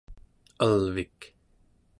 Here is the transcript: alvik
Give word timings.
alvik 0.65 1.19